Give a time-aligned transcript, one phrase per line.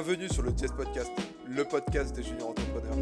[0.00, 1.10] Bienvenue sur le Jazz Podcast,
[1.44, 2.94] le podcast des juniors entrepreneurs.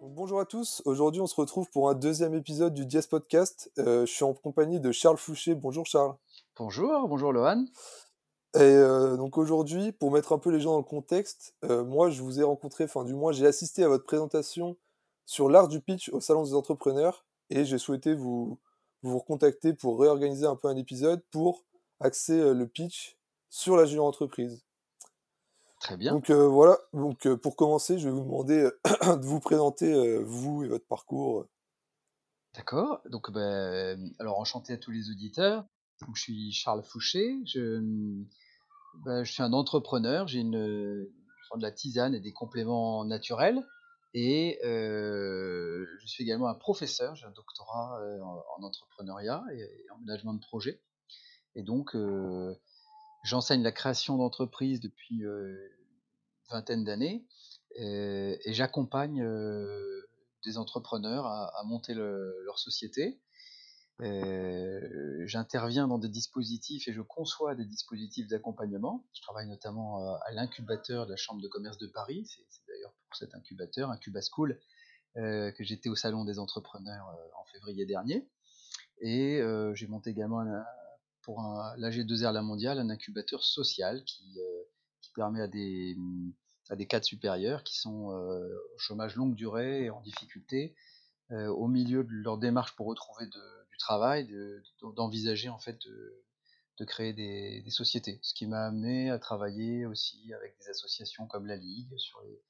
[0.00, 3.70] bonjour à tous, aujourd'hui on se retrouve pour un deuxième épisode du Jazz Podcast.
[3.78, 5.54] Euh, je suis en compagnie de Charles Fouché.
[5.54, 6.16] Bonjour Charles.
[6.56, 7.64] Bonjour, bonjour Lohan.
[8.56, 12.10] Et euh, donc aujourd'hui, pour mettre un peu les gens dans le contexte, euh, moi
[12.10, 14.76] je vous ai rencontré, enfin du moins j'ai assisté à votre présentation
[15.26, 18.58] sur l'art du pitch au Salon des entrepreneurs et j'ai souhaité vous,
[19.04, 21.62] vous recontacter pour réorganiser un peu un épisode pour
[22.00, 23.16] axer le pitch
[23.54, 24.64] sur la junior entreprise.
[25.80, 26.12] Très bien.
[26.12, 30.86] Donc voilà, donc pour commencer, je vais vous demander de vous présenter vous et votre
[30.86, 31.46] parcours.
[32.54, 35.64] D'accord, donc ben, alors enchanté à tous les auditeurs.
[36.00, 37.80] Donc, je suis Charles Fouché, je,
[39.04, 43.64] bah, je suis un entrepreneur, j'ai une, de la tisane et des compléments naturels.
[44.16, 49.98] Et euh, je suis également un professeur, j'ai un doctorat euh, en, entrepreneuriat et, en
[49.98, 50.80] management de projet.
[51.56, 52.54] Et donc, euh,
[53.24, 55.58] j'enseigne la création d'entreprises depuis une
[56.50, 57.26] vingtaine d'années
[57.74, 59.26] et, j'accompagne
[60.44, 63.18] des entrepreneurs à, monter leur société
[65.26, 69.04] j'interviens dans des dispositifs et je conçois des dispositifs d'accompagnement.
[69.14, 72.26] Je travaille notamment à l'incubateur de la Chambre de commerce de Paris.
[72.26, 74.60] C'est d'ailleurs pour cet incubateur, Incuba School,
[75.14, 77.06] que j'étais au Salon des entrepreneurs
[77.40, 78.28] en février dernier.
[79.00, 79.40] Et
[79.74, 80.42] j'ai monté également
[81.24, 81.40] pour
[81.78, 84.38] l'AG2R La Mondiale un incubateur social qui,
[85.00, 85.96] qui permet à des,
[86.70, 90.74] à des cadres supérieurs qui sont au chômage longue durée et en difficulté,
[91.30, 94.28] au milieu de leur démarche pour retrouver de, du travail,
[94.94, 95.78] d'envisager en fait
[96.78, 98.20] de, créer des, sociétés.
[98.22, 102.40] Ce qui m'a amené à travailler aussi avec des associations comme la Ligue sur les,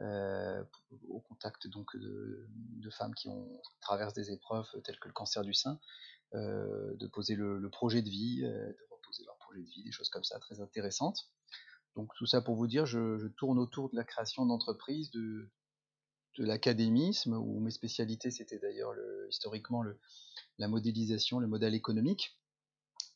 [0.00, 0.62] euh,
[1.08, 2.46] au contact donc de,
[2.90, 5.78] femmes qui ont traversent des épreuves telles que le cancer du sein,
[6.34, 9.92] euh, de poser le, projet de vie, euh, de reposer leur projet de vie, des
[9.92, 11.30] choses comme ça très intéressantes.
[11.96, 15.50] Donc tout ça pour vous dire, je, tourne autour de la création d'entreprises, de,
[16.36, 18.94] l'académisme, où mes spécialités c'était d'ailleurs
[19.28, 19.82] historiquement
[20.58, 22.38] la modélisation, le modèle économique,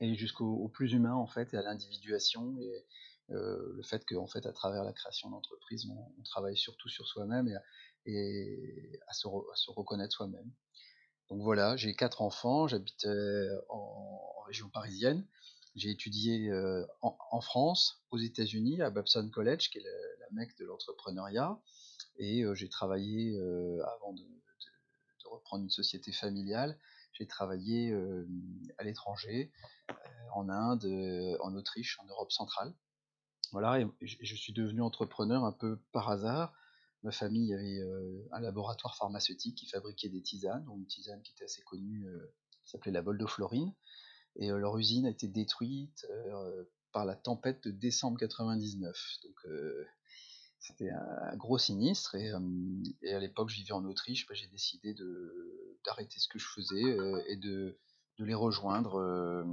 [0.01, 2.85] et jusqu'au plus humain en fait, et à l'individuation, et
[3.31, 7.49] euh, le fait qu'en fait, à travers la création d'entreprise, on, travaille surtout sur soi-même
[8.07, 10.51] et, à, se reconnaître soi-même.
[11.33, 13.09] Donc voilà, j'ai quatre enfants, j'habite
[13.71, 15.27] en, région parisienne,
[15.77, 16.53] j'ai étudié
[17.01, 19.83] en, France, aux États-Unis, à Babson College, qui est
[20.21, 21.59] la mecque de l'entrepreneuriat,
[22.19, 23.35] et j'ai travaillé
[23.97, 24.23] avant de,
[25.25, 26.79] reprendre une société familiale
[27.15, 27.95] j'ai travaillé
[28.77, 29.51] à l'étranger,
[30.35, 30.85] en Inde,
[31.41, 32.75] en Autriche, en Europe centrale.
[33.53, 36.53] Voilà, et je suis devenu entrepreneur un peu par hasard.
[37.03, 37.81] Ma famille avait
[38.31, 42.07] un laboratoire pharmaceutique qui fabriquait des tisanes, une tisane qui était assez connue,
[42.63, 43.73] qui s'appelait la Boldoflorine.
[44.37, 46.07] Et leur usine a été détruite
[46.93, 49.19] par la tempête de décembre 99.
[49.25, 49.53] Donc
[50.61, 54.95] c'était un, gros sinistre et, à l'époque je vivais en Autriche, bah, j'ai décidé
[55.85, 56.97] d'arrêter ce que je faisais
[57.27, 57.79] et de,
[58.19, 59.45] les rejoindre,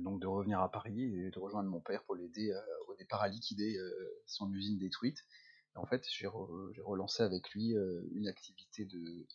[0.00, 2.54] donc de revenir à Paris et de rejoindre mon père pour l'aider
[2.88, 3.78] au départ à liquider
[4.26, 5.18] son usine détruite.
[5.74, 7.74] En fait j'ai relancé avec lui
[8.12, 9.26] une activité de,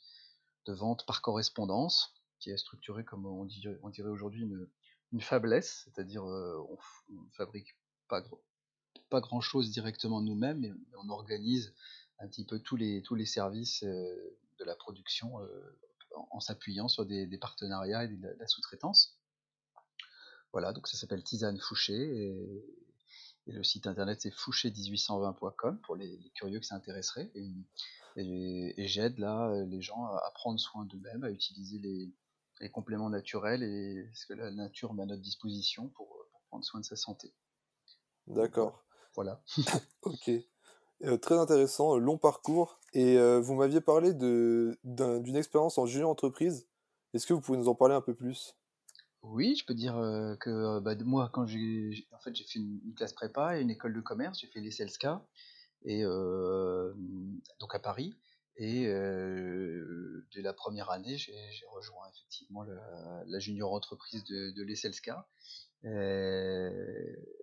[0.68, 4.70] vente par correspondance qui est structurée comme on dirait, aujourd'hui une,
[5.14, 6.78] une c'est-à-dire on,
[7.10, 7.78] ne fabrique
[8.10, 8.22] pas
[9.10, 11.74] pas grand chose directement nous-mêmes, mais on organise
[12.20, 15.80] un petit peu tous les, tous les services euh, de la production euh,
[16.32, 19.18] en, s'appuyant sur des, partenariats et de la, sous-traitance.
[20.52, 22.64] Voilà, donc ça s'appelle Tisane Fouché et,
[23.48, 27.32] le site internet c'est fouché1820.com pour les, curieux qui s'intéresseraient.
[27.36, 34.10] Et, j'aide là les gens à, prendre soin d'eux-mêmes, à utiliser les, compléments naturels et
[34.16, 37.32] ce que la nature met à notre disposition pour, pour prendre soin de sa santé.
[38.26, 38.84] D'accord.
[39.16, 39.42] Voilà.
[40.02, 40.32] ok.
[41.04, 42.80] Euh, très intéressant, euh, long parcours.
[42.94, 46.68] Et euh, vous m'aviez parlé d'une expérience en junior entreprise.
[47.14, 48.56] Est-ce que vous pouvez nous en parler un peu plus?
[49.30, 49.96] Oui, je peux dire
[50.40, 53.94] que bah, moi, quand j'ai en fait, j'ai fait une, classe prépa et une école
[53.94, 55.26] de commerce, j'ai fait les CELSCA,
[55.84, 58.16] et, donc à Paris.
[58.58, 58.86] Et
[60.34, 64.66] dès la première année, j'ai rejoint effectivement la, junior entreprise de, de.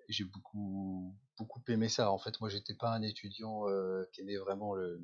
[0.08, 2.10] J'ai beaucoup, beaucoup aimé ça.
[2.10, 5.00] En fait, moi, j'étais pas un étudiant euh, qui aimait vraiment le,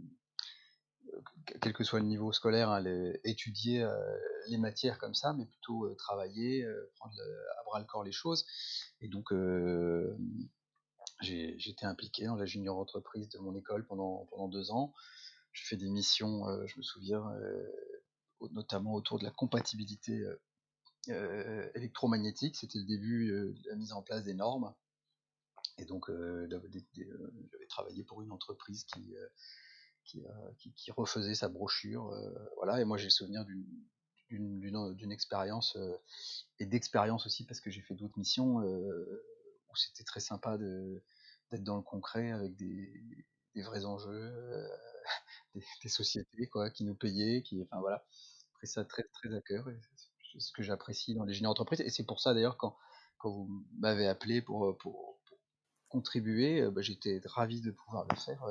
[1.61, 2.85] quel que soit le niveau scolaire, hein,
[3.25, 3.97] étudier euh,
[4.49, 6.67] les matières comme ça, mais plutôt euh, travailler,
[6.97, 7.15] prendre
[7.59, 8.47] à bras le corps les choses.
[9.01, 9.33] Et donc,
[11.21, 14.95] j'étais impliqué dans la junior entreprise de mon école pendant, pendant deux ans.
[15.53, 17.25] J'ai fait des missions, je me souviens,
[18.53, 20.25] notamment autour de la compatibilité
[21.75, 22.57] électromagnétique.
[22.57, 24.73] C'était le début de la mise en place des normes
[25.79, 26.11] Et donc,
[26.49, 29.15] j'avais travaillé pour une entreprise qui,
[30.05, 32.13] qui, qui, refaisait sa brochure.
[32.57, 33.45] voilà, et moi, j'ai le souvenir
[34.31, 35.77] d'une expérience
[36.59, 41.77] et d'expérience aussi parce que j'ai fait d'autres missions où c'était très sympa d'être dans
[41.77, 43.25] le concret avec des,
[43.57, 44.69] vrais enjeux,
[45.83, 48.05] des, sociétés quoi, qui nous payaient, qui, enfin voilà,
[48.55, 49.67] pris ça très très à cœur.
[50.33, 51.81] C'est ce que j'apprécie dans les génies d'entreprise.
[51.81, 52.77] Et c'est pour ça d'ailleurs quand,
[53.23, 55.19] vous m'avez appelé pour, pour,
[55.91, 58.43] contribuer, bah, j'étais ravi de pouvoir le faire.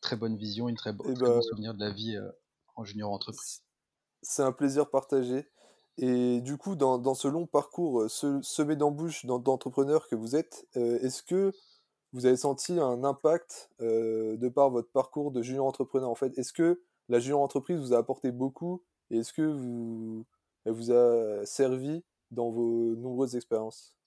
[0.00, 2.18] Très bonne vision, une très, très bon souvenir de la vie
[2.76, 3.62] en junior entreprise.
[4.22, 5.46] C'est un plaisir partagé.
[5.98, 11.22] Et du coup, dans, dans ce long parcours semé d'embûches d'entrepreneurs que vous êtes, est-ce
[11.22, 11.52] que
[12.12, 16.08] vous avez senti un impact de par votre parcours de junior entrepreneur?
[16.08, 20.24] En fait, est-ce que la junior entreprise vous a apporté beaucoup et est-ce que vous,
[20.64, 23.99] elle vous a servi dans vos nombreuses expériences?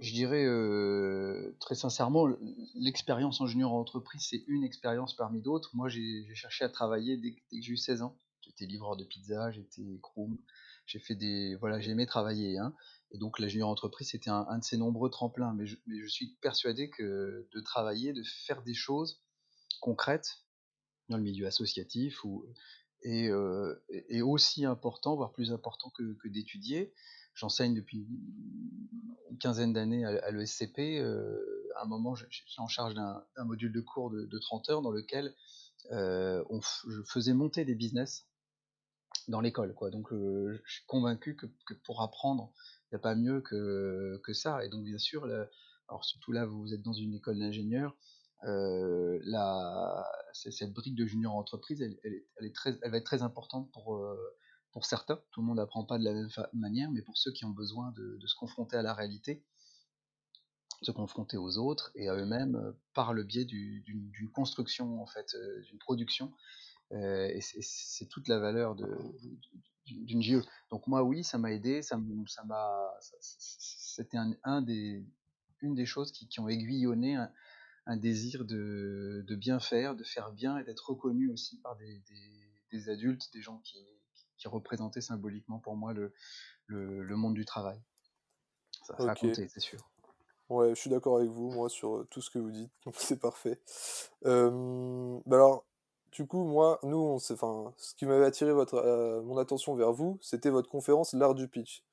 [0.00, 0.46] Je dirais
[1.60, 2.26] très sincèrement,
[2.74, 5.70] l'expérience en junior entreprise, c'est une expérience parmi d'autres.
[5.74, 8.16] Moi, j'ai cherché à travailler dès, que j'ai eu 16 ans.
[8.40, 10.38] J'étais livreur de pizza, j'étais groom,
[10.86, 11.56] j'ai fait des.
[11.56, 12.58] Voilà, j'aimais travailler.
[12.58, 12.74] Hein.
[13.12, 15.54] Et donc, la junior entreprise, c'était un, de ces nombreux tremplins.
[15.54, 15.76] Mais je,
[16.08, 19.22] suis persuadé que de travailler, de faire des choses
[19.80, 20.38] concrètes
[21.10, 22.24] dans le milieu associatif
[23.02, 23.30] et,
[24.08, 26.94] et aussi important, voire plus important que d'étudier.
[27.34, 28.06] J'enseigne depuis
[29.30, 31.00] une quinzaine d'années à, l'ESCP.
[31.76, 34.90] à un moment, j'étais en charge d'un module de cours de, de, 30 heures dans
[34.90, 35.34] lequel
[35.90, 38.26] on je faisais monter des business
[39.28, 39.74] dans l'école.
[39.90, 41.46] Donc, je suis convaincu que,
[41.84, 42.52] pour apprendre,
[42.90, 44.64] il n'y a pas mieux que, que ça.
[44.64, 47.96] Et donc, bien sûr, alors surtout là, vous êtes dans une école d'ingénieur,
[48.44, 49.20] euh,
[50.32, 51.98] cette brique de junior entreprise, elle,
[52.40, 54.16] est très, elle va être très importante pour, euh,
[54.72, 55.20] pour certains.
[55.30, 57.92] Tout le monde n'apprend pas de la même manière, mais pour ceux qui ont besoin
[57.92, 59.44] de, se confronter à la réalité,
[60.80, 65.34] se confronter aux autres et à eux-mêmes euh, par le biais d'une construction, en fait,
[65.34, 66.32] euh, d'une production.
[66.92, 68.74] Euh, c'est toute la valeur
[69.86, 70.42] d'une JE.
[70.70, 75.04] Donc moi, oui, ça m'a aidé, ça m'a, c'était un, des,
[75.60, 77.16] une des choses qui, ont aiguillonné
[77.86, 83.32] un désir de, bien faire, de faire bien et d'être reconnu aussi par des, adultes,
[83.32, 83.78] des gens qui,
[84.42, 86.12] qui, représentaient symboliquement pour moi le,
[86.66, 87.80] le, monde du travail.
[88.82, 89.88] Ça, a compté, c'est sûr.
[90.48, 92.94] Ouais, je suis d'accord avec vous, moi, sur euh, tout ce que vous dites, donc
[92.98, 93.60] c'est parfait.
[94.26, 95.64] Euh, bah alors,
[96.10, 99.92] du coup, moi, nous, on enfin, ce qui m'avait attiré votre, euh, mon attention vers
[99.92, 101.84] vous, c'était votre conférence L'art du pitch.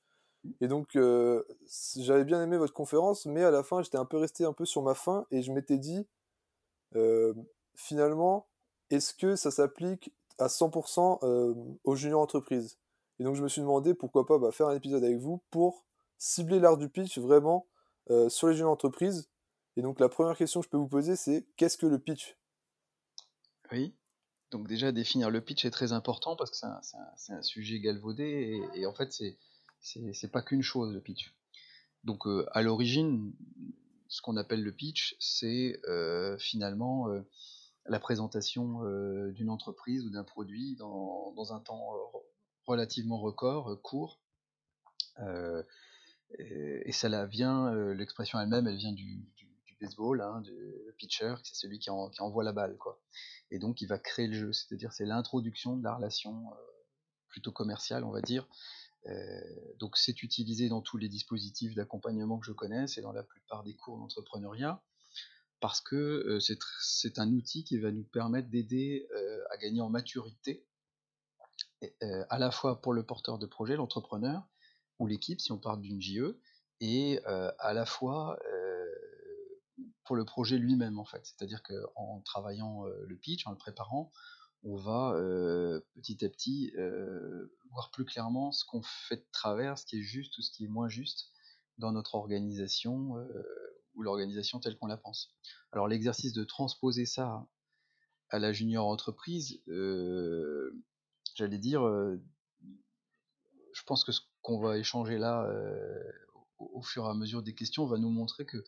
[0.62, 1.44] Et donc, euh,
[1.98, 4.66] j'avais bien aimé votre conférence, mais à la fin, j'étais un peu resté un peu
[4.66, 6.08] sur ma faim et je m'étais dit,
[7.76, 8.48] finalement,
[8.90, 11.54] est-ce que ça s'applique à 100% euh,
[11.84, 12.78] aux juniors entreprises
[13.20, 15.86] Et donc, je me suis demandé pourquoi pas bah, faire un épisode avec vous pour
[16.18, 17.66] cibler l'art du pitch vraiment
[18.28, 19.30] sur les juniors entreprises.
[19.78, 22.36] Et donc, la première question que je peux vous poser, c'est qu'est-ce que le pitch?
[23.72, 23.94] Oui.
[24.52, 28.86] Donc déjà définir le pitch est très important parce que c'est un, sujet galvaudé et
[28.86, 29.12] en fait
[29.82, 31.36] c'est pas qu'une chose le pitch.
[32.04, 33.34] Donc euh, à l'origine,
[34.08, 37.22] ce qu'on appelle le pitch, c'est euh, finalement euh,
[37.90, 38.84] la présentation
[39.32, 41.92] d'une entreprise ou d'un produit dans, un temps
[42.66, 44.20] relativement record, court.
[46.38, 49.26] Et, ça la vient, l'expression elle-même, elle vient du,
[49.82, 53.02] baseball, hein, du pitcher, c'est celui qui, qui, envoie la balle, quoi.
[53.50, 56.46] Et donc il va créer le jeu, c'est-à-dire c'est l'introduction de la relation
[57.30, 58.46] plutôt commerciale, on va dire,
[59.08, 59.42] euh,
[59.80, 63.64] donc c'est utilisé dans tous les dispositifs d'accompagnement que je connais, c'est dans la plupart
[63.64, 64.82] des cours d'entrepreneuriat,
[65.60, 66.40] parce que euh,
[66.80, 70.66] c'est un outil qui va nous permettre d'aider euh, à gagner en maturité,
[72.30, 74.44] à la fois pour le porteur de projet, l'entrepreneur,
[75.00, 76.38] ou l'équipe si on parle d'une JE,
[76.82, 78.38] et à la fois
[80.04, 81.22] pour le projet lui-même en fait.
[81.24, 84.12] C'est-à-dire qu'en travaillant le pitch, en le préparant,
[84.64, 85.14] on va
[85.96, 86.74] petit à petit
[87.72, 90.66] voir plus clairement ce qu'on fait de travers, ce qui est juste ou ce qui
[90.66, 91.32] est moins juste
[91.78, 93.16] dans notre organisation
[94.00, 95.36] ou l'organisation telle qu'on la pense.
[95.74, 97.46] Alors l'exercice de transposer ça
[98.30, 99.62] à la junior entreprise,
[101.36, 101.82] j'allais dire,
[103.74, 105.52] je pense que ce qu'on va échanger là
[106.58, 108.64] au, fur et à mesure des questions va nous montrer que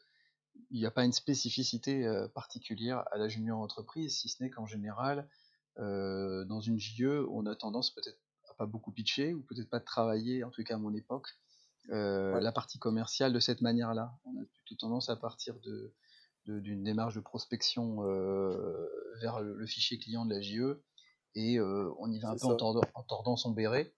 [0.69, 4.65] il n'y a pas une spécificité particulière à la junior entreprise, si ce n'est qu'en
[4.65, 5.29] général,
[5.79, 8.19] euh, dans une JE, on a tendance peut-être
[8.49, 11.29] à pas beaucoup pitcher, ou peut-être pas travailler, en tout cas à mon époque,
[11.91, 14.13] euh, la partie commerciale de cette manière-là.
[14.25, 15.93] On a plutôt tendance à partir de
[16.47, 18.89] d'une démarche de prospection euh,
[19.21, 20.81] vers le, fichier client de la JE
[21.35, 23.93] et on y va un peu en tordant, en tordant, son béret.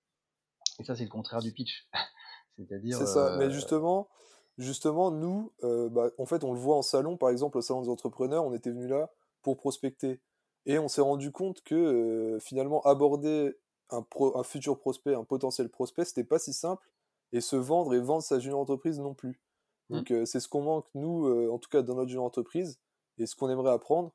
[0.78, 1.88] Et ça, c'est le contraire du pitch.
[2.58, 2.98] C'est-à-dire.
[2.98, 3.38] C'est ça.
[3.38, 4.10] Mais justement,
[4.58, 7.90] justement, nous, bah, en fait, on le voit en salon, par exemple, au salon des
[7.90, 9.10] entrepreneurs, on était venu là
[9.42, 10.22] pour prospecter
[10.66, 13.58] et on s'est rendu compte que, finalement, aborder
[13.90, 16.93] un pro un futur prospect, un potentiel prospect, c'était pas si simple
[17.34, 19.42] et se vendre et vendre sa junior entreprise non plus.
[19.90, 19.96] Mmh.
[19.96, 22.80] Donc, heu, c'est ce qu'on manque, nous, heu, en tout cas dans notre junior entreprise
[23.18, 24.14] et ce qu'on aimerait apprendre.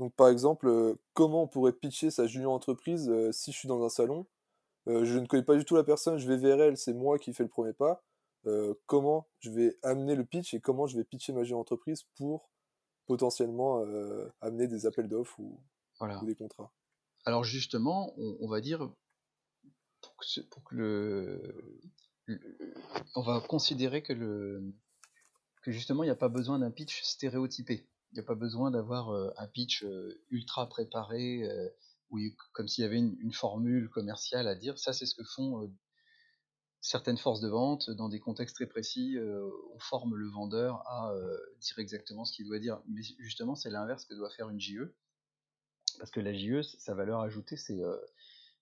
[0.00, 3.84] Donc, par exemple, heu, comment on pourrait pitcher sa junior entreprise, si je suis dans
[3.84, 4.26] un salon?
[4.86, 7.32] Je ne connais pas du tout la personne, je vais vers elle, c'est moi qui
[7.32, 8.04] fais le premier pas.
[8.86, 12.50] Comment je vais amener le pitch et comment je vais pitcher ma junior entreprise pour
[13.06, 13.84] potentiellement,
[14.40, 15.60] amener des appels d'offres ou
[16.22, 16.72] des contrats?
[17.24, 18.88] Alors justement, on on va dire
[20.00, 21.80] pour que pour que le
[23.14, 24.60] on va considérer que
[25.66, 27.88] justement il n'y a pas besoin d'un pitch stéréotypé.
[28.12, 31.72] Il n'y a pas besoin d'avoir, heu, un pitch, heu, ultra préparé, heu,
[32.10, 32.18] où
[32.52, 34.78] comme s'il y avait une une formule commerciale à dire.
[34.78, 35.70] Ça, c'est ce que font,
[36.80, 39.16] certaines forces de vente dans des contextes très précis,
[39.74, 41.12] on forme le vendeur à,
[41.60, 42.80] dire exactement ce qu'il doit dire.
[42.88, 44.94] Mais justement, c'est l'inverse que doit faire une JE.
[45.98, 47.80] Parce que la JE, sa valeur ajoutée, c'est,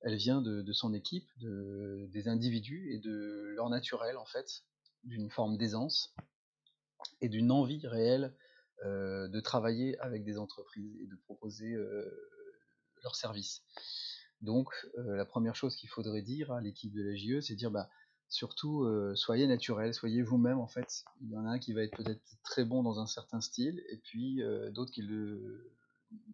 [0.04, 4.64] elle vient de son équipe, de des individus et de leur naturel, en fait,
[5.04, 6.14] d'une forme d'aisance
[7.20, 8.34] et d'une envie réelle,
[8.84, 12.30] heu, de travailler avec des entreprises et de proposer, heu,
[13.02, 13.62] leurs services.
[14.42, 14.68] Donc,
[14.98, 17.88] heu, la première chose qu'il faudrait dire à l'équipe de la JE, c'est dire: «Bah,
[18.28, 21.04] surtout, soyez naturels, soyez vous-même», en fait.
[21.22, 23.82] Il y en a un qui va être peut-être très bon dans un certain style
[23.88, 24.42] et puis,
[24.72, 25.72] d'autres qui le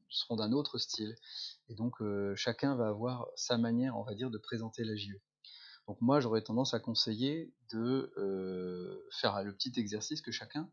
[0.09, 1.15] seront d'un autre style
[1.69, 5.21] et donc, heu, chacun va avoir sa manière, on va dire, de présenter la JE.
[5.87, 10.71] Donc moi, j'aurais tendance à conseiller de, heu, faire le petit exercice que chacun,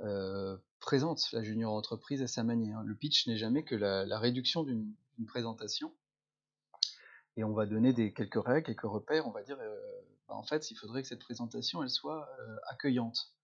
[0.00, 2.82] heu, présente la junior entreprise à sa manière.
[2.82, 4.94] Le pitch n'est jamais que la réduction d'une
[5.26, 5.92] présentation
[7.36, 9.56] et on va donner des quelques règles, quelques repères, on va dire,
[10.28, 12.28] bah, en fait, il faudrait que cette présentation, elle soit,
[12.68, 13.34] accueillante.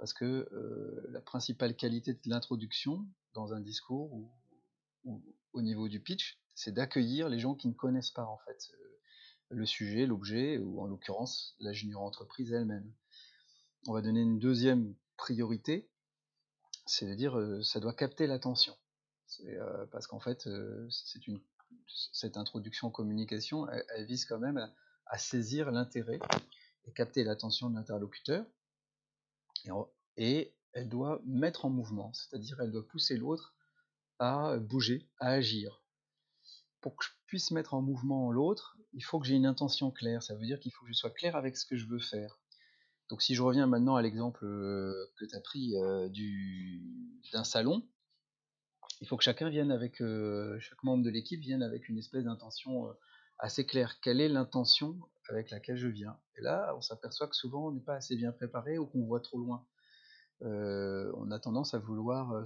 [0.00, 6.00] Parce que, heu, la principale qualité de l'introduction dans un discours ou au niveau du
[6.00, 8.98] pitch, c'est d'accueillir les gens qui ne connaissent pas, en fait, heu,
[9.50, 12.90] le sujet, l'objet ou en l'occurrence la junior entreprise elle-même.
[13.88, 15.90] On va donner une deuxième priorité,
[16.86, 18.74] c'est-à-dire, heu, ça doit capter l'attention.
[19.44, 20.48] Heu, parce qu'en fait,
[21.88, 24.66] cette introduction communication, elle, vise quand même
[25.04, 26.20] à saisir l'intérêt
[26.86, 28.46] et capter l'attention de l'interlocuteur.
[30.16, 33.56] Et, elle doit mettre en mouvement, c'est-à-dire elle doit pousser l'autre
[34.20, 35.82] à bouger, à agir.
[36.80, 40.22] Pour que je puisse mettre en mouvement l'autre, il faut que j'ai une intention claire.
[40.22, 42.38] Ça veut dire qu'il faut que je sois clair avec ce que je veux faire.
[43.08, 46.08] Donc si je reviens maintenant à l'exemple que tu as pris euh,
[47.32, 47.84] d'un salon,
[49.00, 52.24] il faut que chacun vienne avec, euh, chaque membre de l'équipe vienne avec une espèce
[52.24, 52.92] d'intention euh,
[53.38, 54.00] assez claire.
[54.00, 54.98] Quelle est l'intention
[55.30, 58.32] avec laquelle je viens Et là, on s'aperçoit que souvent on n'est pas assez bien
[58.32, 59.64] préparé ou qu'on voit trop loin.
[60.42, 62.44] Euh, on a tendance à vouloir, euh,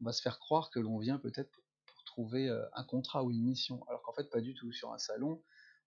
[0.00, 1.62] on va se faire croire que l'on vient peut-être pour,
[2.04, 4.70] trouver euh, un contrat ou une mission, alors qu'en fait pas du tout.
[4.70, 5.42] Sur un salon,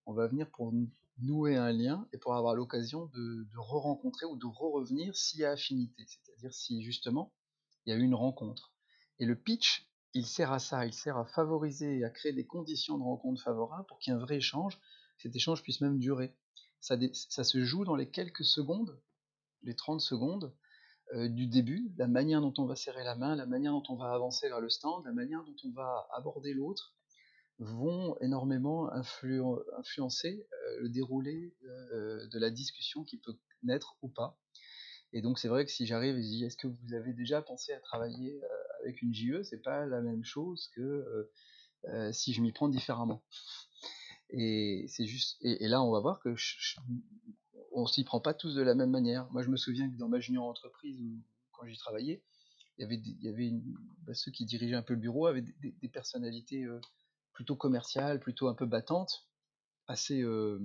[0.06, 0.72] on va venir pour
[1.18, 5.44] nouer un lien et pour avoir l'occasion de, de re-rencontrer ou de re-revenir s'il y
[5.44, 7.32] a affinité, c'est-à-dire si justement
[7.84, 8.72] il y a eu une rencontre.
[9.20, 12.46] Et le pitch, il sert à ça, il sert à favoriser et à créer des
[12.46, 14.80] conditions de rencontre favorables pour qu'il y ait un vrai échange,
[15.18, 16.34] cet échange puisse même durer.
[16.80, 19.00] Ça, se joue dans les quelques secondes,
[19.62, 20.54] les 30 secondes
[21.14, 23.96] euh, du début, la manière dont on va serrer la main, la manière dont on
[23.96, 26.94] va avancer vers le stand, la manière dont on va aborder l'autre,
[27.58, 29.40] vont énormément influ
[29.78, 34.38] influencer euh, le déroulé euh, de la discussion qui peut naître ou pas.
[35.12, 37.40] Et donc c'est vrai que si j'arrive et je dis est-ce que vous avez déjà
[37.40, 38.40] pensé à travailler
[38.82, 41.30] avec une JE, c'est pas la même chose que
[42.12, 43.22] si je m'y prends différemment.
[44.30, 46.76] Et c'est juste et, là on va voir que je,
[47.72, 49.30] on s'y prend pas tous de la même manière.
[49.32, 51.00] Moi je me souviens que dans ma junior entreprise
[51.52, 52.22] quand j'y travaillais,
[52.78, 53.52] il y avait,
[54.02, 56.80] bah, ceux qui dirigeaient un peu le bureau avaient des, personnalités euh,
[57.32, 59.26] plutôt commerciales, plutôt un peu battantes,
[59.86, 60.58] assez euh,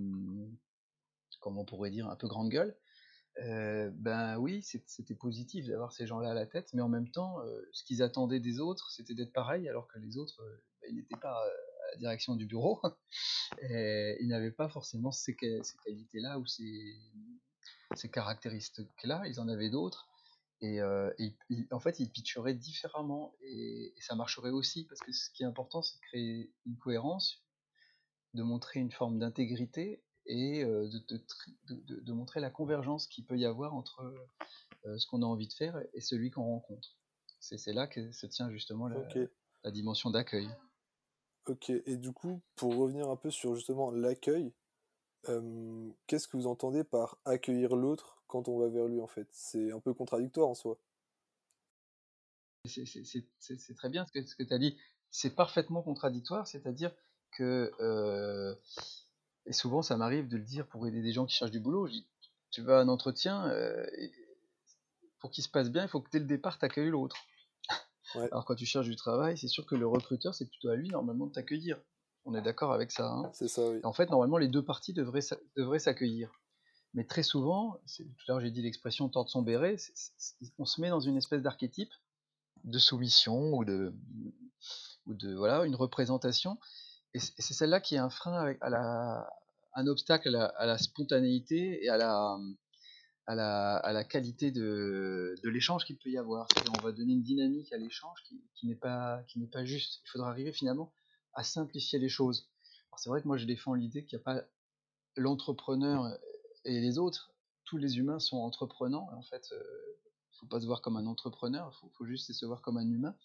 [1.39, 2.75] comment on pourrait dire un peu grande gueule.
[3.39, 7.39] Euh, ben oui, c'était positif d'avoir ces gens-là à la tête, mais en même temps,
[7.41, 10.43] euh, ce qu'ils attendaient des autres, c'était d'être pareil, alors que les autres,
[10.81, 11.41] ben, ils n'étaient pas
[11.97, 12.81] direction du bureau,
[13.61, 16.95] et ils n'avaient pas forcément ces, ces qualités-là ou ces,
[17.95, 20.07] ces caractéristiques-là, ils en avaient d'autres,
[20.63, 20.77] et,
[21.17, 25.29] et, et, en fait, ils pitcheraient différemment, et, et, ça marcherait aussi, parce que ce
[25.31, 27.43] qui est important, c'est de créer une cohérence,
[28.35, 31.23] de montrer une forme d'intégrité, et euh, de, de,
[31.69, 34.01] de, de, montrer la convergence qu'il peut y avoir entre
[34.85, 36.95] euh, ce qu'on a envie de faire et celui qu'on rencontre.
[37.39, 39.27] C'est là que se tient justement la, okay.
[39.63, 40.47] la dimension d'accueil.
[41.47, 44.53] Ok, et du coup, pour revenir un peu sur justement l'accueil,
[46.07, 49.27] qu'est-ce que vous entendez par accueillir l'autre quand on va vers lui, en fait?
[49.31, 50.77] C'est un peu contradictoire en soi.
[52.65, 54.77] C'est très bien ce que tu as dit.
[55.09, 56.93] C'est parfaitement contradictoire, c'est-à-dire
[57.31, 57.71] que,
[59.47, 61.89] et souvent ça m'arrive de le dire pour aider des gens qui cherchent du boulot.
[62.51, 63.51] «Tu veux un entretien,
[63.97, 64.11] et
[65.19, 67.17] pour qu'il se passe bien, il faut que dès le départ tu accueilles l'autre».
[68.15, 68.27] Ouais.
[68.31, 70.89] Alors quand tu cherches du travail, c'est sûr que le recruteur, c'est plutôt à lui
[70.89, 71.77] normalement de t'accueillir.
[72.25, 73.31] On est d'accord avec ça, hein?
[73.33, 73.79] C'est ça, oui.
[73.83, 76.31] En fait, normalement, les 2 parties devraient s'a devraient s'accueillir.
[76.93, 79.77] Mais très souvent, tout à l'heure j'ai dit l'expression tordre son béret,
[80.59, 81.91] on se met dans une espèce d'archétype
[82.63, 83.93] de soumission ou de
[85.05, 86.59] ou de voilà, une représentation
[87.13, 89.27] et c'est c'est celle-là qui est un frein avec à la
[89.73, 92.37] un obstacle à la à la spontanéité et à la
[93.39, 96.47] à la qualité de l'échange qu'il peut y avoir.
[96.77, 98.23] On va donner une dynamique à l'échange
[98.55, 99.25] qui n'est pas
[99.63, 100.01] juste.
[100.05, 100.93] Il faudra arriver finalement
[101.33, 102.49] à simplifier les choses.
[102.97, 104.43] C'est vrai que moi je défends l'idée qu'il n'y a pas
[105.15, 106.17] l'entrepreneur
[106.65, 107.33] et les autres,
[107.65, 109.09] tous les humains sont entreprenants.
[109.13, 109.99] En fait, il euh,
[110.39, 113.15] faut pas se voir comme un entrepreneur, il faut, juste se voir comme un humain.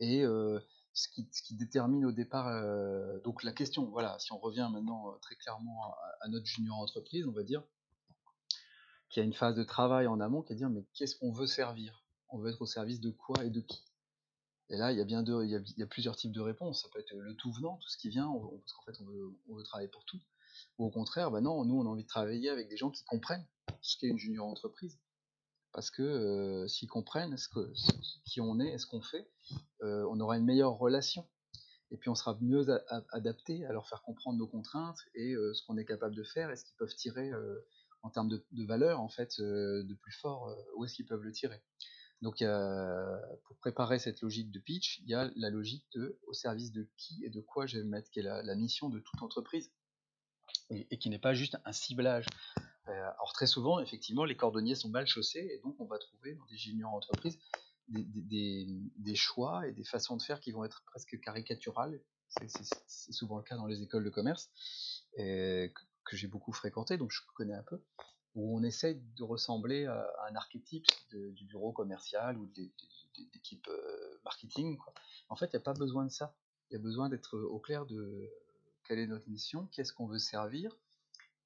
[0.00, 0.58] Et euh,
[0.92, 5.36] ce, qui, détermine au départ, euh, donc la question, voilà, si on revient maintenant très
[5.36, 7.62] clairement à, notre junior entreprise, on va dire
[9.08, 11.16] qu'il y a une phase de travail en amont qui est de dire mais qu'est-ce
[11.16, 12.04] qu'on veut servir?
[12.28, 13.84] On veut être au service de quoi et de qui?
[14.68, 16.82] Et là, il y a bien deux, il y a, plusieurs types de réponses.
[16.82, 19.32] Ça peut être le tout venant, tout ce qui vient, parce qu'en fait, on veut,
[19.48, 20.20] on veut travailler pour tout.
[20.78, 23.04] Ou au contraire, bah non, nous on a envie de travailler avec des gens qui
[23.04, 23.46] comprennent
[23.80, 24.98] ce qu'est une junior entreprise.
[25.72, 27.72] Parce que euh, s'ils comprennent ce que,
[28.24, 29.30] qui on est ce qu'on fait,
[29.82, 31.28] euh, on aura une meilleure relation.
[31.90, 32.66] Et puis on sera mieux
[33.12, 36.50] adapté à leur faire comprendre nos contraintes et euh, ce qu'on est capable de faire
[36.50, 37.30] et ce qu'ils peuvent tirer
[38.06, 41.22] en termes de, de, valeur en fait euh, de plus fort, où est-ce qu'ils peuvent
[41.22, 41.60] le tirer.
[42.22, 42.42] Donc
[43.44, 46.88] pour préparer cette logique de pitch, il y a la logique de au service de
[46.96, 49.70] qui et de quoi je vais me mettre, qui est la, mission de toute entreprise
[50.70, 52.24] et, qui n'est pas juste un ciblage.
[52.88, 56.34] Euh, alors très souvent, effectivement, les cordonniers sont mal chaussés et donc on va trouver
[56.34, 57.38] dans des juniors entreprises
[57.88, 62.00] des, choix et des façons de faire qui vont être presque caricaturales.
[62.28, 64.50] C'est souvent le cas dans les écoles de commerce
[65.16, 65.72] et,
[66.06, 67.80] que, j'ai beaucoup fréquenté, donc je connais un peu,
[68.34, 72.70] où on essaye de ressembler à un archétype du bureau commercial ou de,
[73.68, 74.78] euh, marketing.
[75.28, 76.34] En fait, il n'y a pas besoin de ça.
[76.70, 78.30] Il y a besoin d'être au clair de
[78.84, 80.76] quelle est notre mission, qu'est-ce qu'on veut servir.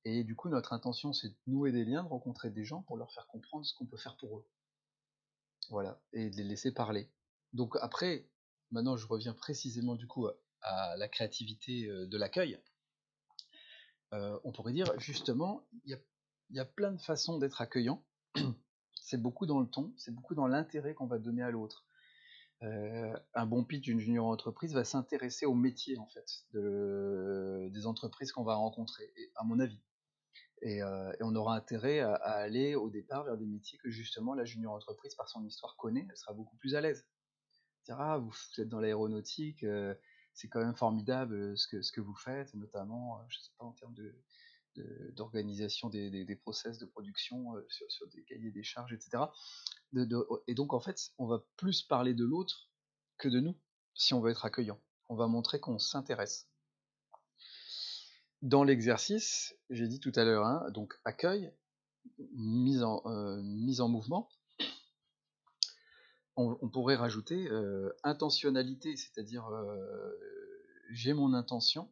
[0.05, 2.97] Et du coup, notre intention, c'est de nouer des liens, de rencontrer des gens pour
[2.97, 4.47] leur faire comprendre ce qu'on peut faire pour eux.
[5.69, 7.09] Voilà, et de les laisser parler.
[7.53, 8.27] Donc après,
[8.71, 10.27] maintenant je reviens précisément du coup
[10.63, 12.59] à la créativité de l'accueil.
[14.13, 15.99] Euh, on pourrait dire justement, il
[16.51, 18.05] y, a, plein de façons d'être accueillant.
[18.95, 21.87] c'est beaucoup dans le ton, c'est beaucoup dans l'intérêt qu'on va donner à l'autre
[22.63, 27.87] euh, un bon pitch d'une junior entreprise va s'intéresser au métier en fait de, des
[27.87, 29.81] entreprises qu'on va rencontrer, à mon avis.
[30.61, 34.45] Et, euh, on aura intérêt à, aller au départ vers des métiers que justement la
[34.45, 37.07] junior entreprise, par son histoire, connaît, elle sera beaucoup plus à l'aise.
[37.89, 39.65] Ah, vous, êtes dans l'aéronautique,
[40.35, 43.73] c'est quand même formidable euh, ce que, vous faites, notamment, euh, je sais pas, en
[43.73, 43.95] termes
[45.15, 49.25] d'organisation de, des, process de production euh, sur, des cahiers des charges, etc.
[49.93, 52.71] De, et donc en fait, on va plus parler de l'autre
[53.19, 53.59] que de nous,
[53.95, 54.81] si on veut être accueillant.
[55.09, 56.49] On va montrer qu'on s'intéresse.
[58.43, 61.53] Dans l'exercice, j'ai dit tout à l'heure, hein, donc accueil,
[62.33, 64.31] mise en mouvement,
[66.41, 70.19] on, pourrait rajouter euh, intentionnalité, c'est-à-dire euh,
[70.91, 71.91] j'ai mon intention,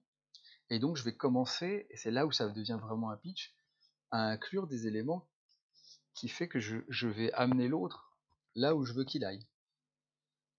[0.70, 3.54] et donc je vais commencer, et c'est là où ça devient vraiment un pitch,
[4.10, 5.28] à inclure des éléments
[6.14, 8.16] qui fait que je, vais amener l'autre
[8.54, 9.46] là où je veux qu'il aille.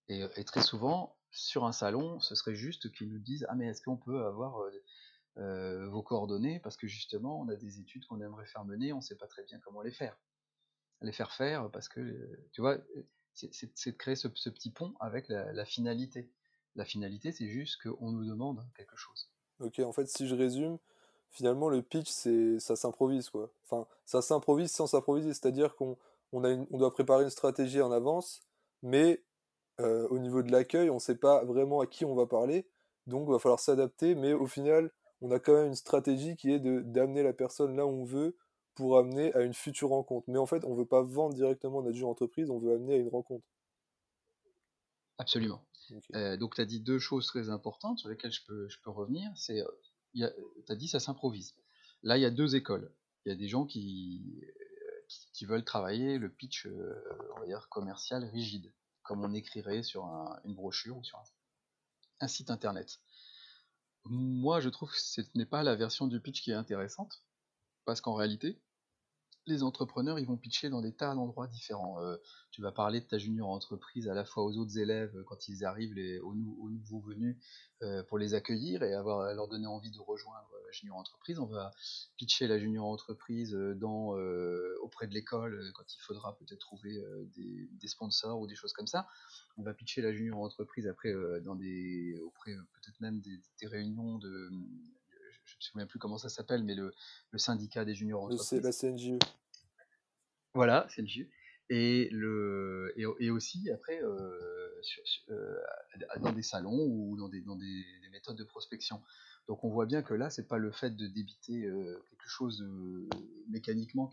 [0.08, 3.82] Et, très souvent, sur un salon, ce serait juste qu'ils nous disent Ah, mais est-ce
[3.82, 4.64] qu'on peut avoir
[5.38, 6.60] euh, vos coordonnées?
[6.62, 9.28] Parce que justement, on a des études qu'on aimerait faire mener, on ne sait pas
[9.28, 10.18] très bien comment les faire.
[11.02, 12.02] Les faire faire, parce que,
[12.54, 12.78] tu vois,
[13.52, 16.30] c'est de créer ce, petit pont avec la, finalité.
[16.76, 19.30] La finalité, c'est juste qu'on nous demande quelque chose.
[19.60, 20.78] Ok, en fait, si je résume,
[21.32, 23.52] finalement, le pitch, c'est ça s'improvise, quoi.
[23.64, 25.98] Enfin, ça s'improvise sans s'improviser, c'est-à-dire qu'on
[26.32, 28.42] on on doit préparer une stratégie en avance,
[28.82, 29.24] mais
[29.80, 32.68] euh, au niveau de l'accueil, on ne sait pas vraiment à qui on va parler,
[33.08, 36.52] donc il va falloir s'adapter, mais au final, on a quand même une stratégie qui
[36.52, 38.38] est d'amener la personne là où on veut
[38.80, 40.30] pour amener à une future rencontre.
[40.30, 42.98] Mais en fait, on veut pas vendre directement notre jeu entreprise, on veut amener à
[42.98, 43.46] une rencontre.
[45.18, 45.62] Absolument.
[45.92, 46.16] Okay.
[46.16, 48.90] Euh, donc tu as dit deux choses très importantes sur lesquelles je peux, je peux
[48.90, 49.30] revenir.
[49.36, 49.66] C'est,
[50.14, 51.58] tu as dit ça s'improvise.
[52.04, 52.90] Là, il y a deux écoles.
[53.26, 54.42] Il y a des gens qui,
[55.10, 57.04] qui, qui veulent travailler le pitch, euh,
[57.36, 61.24] on va dire, commercial rigide, comme on écrirait sur un, une brochure ou sur un,
[62.22, 63.02] un, site internet.
[64.06, 67.26] Moi, je trouve que ce n'est pas la version du pitch qui est intéressante,
[67.84, 68.58] parce qu'en réalité,
[69.50, 72.02] les entrepreneurs, ils vont pitcher dans des tas d'endroits différents.
[72.02, 72.16] Euh,
[72.52, 75.48] tu vas parler de ta junior entreprise à la fois aux autres élèves euh, quand
[75.48, 77.38] ils arrivent, aux, nouveaux venus,
[77.82, 81.40] euh, pour les accueillir et avoir, leur donner envie de rejoindre la junior entreprise.
[81.40, 81.72] On va
[82.18, 83.56] pitcher la junior entreprise
[84.82, 87.02] auprès de l'école quand il faudra peut-être trouver
[87.36, 89.08] des, sponsors ou des choses comme ça.
[89.58, 91.12] On va pitcher la junior entreprise après
[91.58, 94.52] des, auprès peut-être même des, réunions de
[95.60, 96.94] me souviens plus comment ça s'appelle, mais le,
[97.36, 98.48] syndicat des juniors entreprises.
[98.48, 99.20] C'est la CNJE.
[100.54, 101.28] Voilà, CNJE.
[101.70, 104.82] Et, le, et, aussi, après, euh,
[105.30, 105.56] euh,
[106.20, 109.04] dans des salons ou dans des, dans des, méthodes de prospection.
[109.48, 112.68] Donc on voit bien que là, c'est pas le fait de débiter euh, quelque chose
[113.48, 114.12] mécaniquement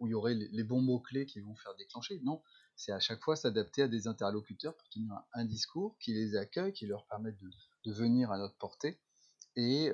[0.00, 2.20] où il y aurait les, bons mots-clés qui vont faire déclencher.
[2.24, 2.42] Non,
[2.74, 6.72] c'est à chaque fois s'adapter à des interlocuteurs pour tenir un, discours qui les accueille,
[6.72, 7.50] qui leur permette de,
[7.84, 8.98] de venir à notre portée
[9.56, 9.90] et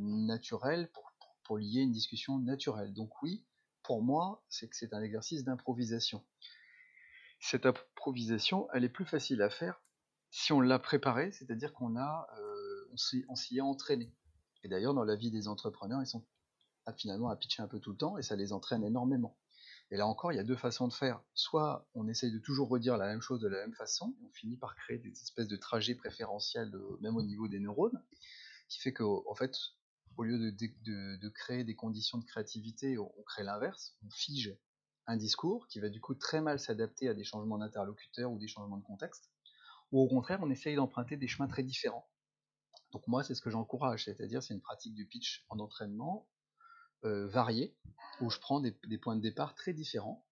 [0.00, 2.94] naturel pour, lier une discussion naturelle.
[2.94, 3.44] Donc oui,
[3.82, 6.24] pour moi, c'est que c'est un exercice d'improvisation.
[7.40, 9.82] Cette improvisation, elle est plus facile à faire
[10.30, 12.26] si on l'a préparée, c'est-à-dire qu'on a,
[13.28, 14.14] on s'y est entraîné.
[14.64, 16.24] Et d'ailleurs, dans la vie des entrepreneurs, ils sont
[16.96, 19.36] finalement à pitcher un peu tout le temps et ça les entraîne énormément.
[19.90, 21.20] Et là encore, il y a deux façons de faire.
[21.34, 24.56] Soit on essaye de toujours redire la même chose de la même façon, on finit
[24.56, 28.02] par créer des espèces de trajets préférentiels, même au niveau des neurones
[28.72, 29.54] qui fait qu'en fait,
[30.16, 34.56] au lieu de, créer des conditions de créativité, on, crée l'inverse, on fige
[35.06, 38.48] un discours qui va du coup très mal s'adapter à des changements d'interlocuteurs ou des
[38.48, 39.30] changements de contexte,
[39.90, 42.08] ou au contraire, on essaye d'emprunter des chemins très différents.
[42.92, 46.28] Donc moi, c'est ce que j'encourage, c'est-à-dire c'est une pratique du pitch en entraînement
[47.04, 47.76] euh, variée,
[48.20, 50.24] où je prends des, points de départ très différents,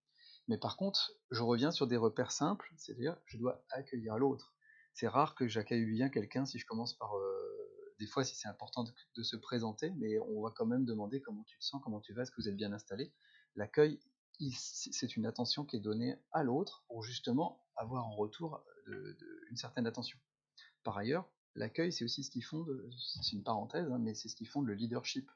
[0.48, 4.54] mais par contre, je reviens sur des repères simples, c'est-à-dire je dois accueillir l'autre.
[4.94, 7.59] C'est rare que j'accueille bien quelqu'un si je commence par euh,
[8.00, 11.44] des fois, si c'est important de, se présenter, mais on va quand même demander comment
[11.44, 13.12] tu te sens, comment tu vas, est-ce que vous êtes bien installé.
[13.56, 14.00] L'accueil,
[14.54, 18.64] c'est une attention qui est donnée à l'autre pour justement avoir en retour
[19.50, 20.18] une certaine attention.
[20.82, 22.90] Par ailleurs, l'accueil, c'est aussi ce qui fonde,
[23.22, 25.30] c'est une parenthèse, hein, mais c'est ce qui fonde le leadership.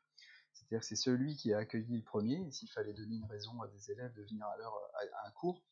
[0.55, 3.69] C'est-à-dire que c'est celui qui a accueilli le premier, s'il fallait donner une raison à
[3.69, 5.63] des élèves de venir à, l'heure à un cours,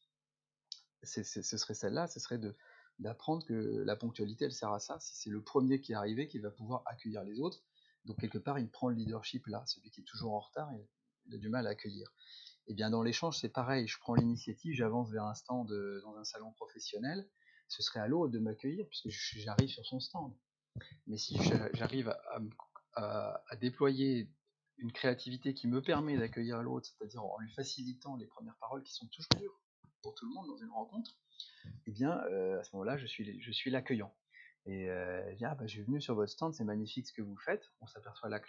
[1.04, 2.54] ce serait celle-là, ce serait de,
[3.02, 4.98] d'apprendre que la ponctualité, elle sert à ça.
[5.00, 7.62] Si c'est le premier qui est arrivé, qui va pouvoir accueillir les autres.
[8.04, 9.62] Donc quelque part, il prend le leadership là.
[9.66, 10.70] Celui qui est toujours en retard,
[11.26, 12.08] il a du mal à accueillir.
[12.66, 13.88] Et eh bien dans l'échange, c'est pareil.
[13.88, 15.68] Je prends l'initiative, j'avance vers un stand
[16.02, 17.28] dans un salon professionnel.
[17.68, 20.32] Ce serait à l'autre de m'accueillir puisque j'arrive sur son stand.
[21.06, 21.36] Mais si
[21.74, 22.14] j'arrive
[22.94, 24.30] à, déployer
[24.78, 28.92] une créativité qui me permet d'accueillir l'autre, c'est-à-dire en lui facilitant les premières paroles qui
[28.92, 29.60] sont toujours dures
[30.02, 31.16] pour tout le monde dans une rencontre,
[31.86, 34.14] eh bien, euh, à ce moment-là, je suis, je suis l'accueillant.
[34.66, 37.36] Et euh, ah, bah, je suis venu sur votre stand, c'est magnifique ce que vous
[37.36, 37.72] faites.
[37.80, 38.48] On s'aperçoit là que